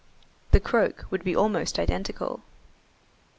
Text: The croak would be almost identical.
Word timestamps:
The 0.49 0.59
croak 0.59 1.05
would 1.11 1.23
be 1.23 1.35
almost 1.35 1.77
identical. 1.77 2.41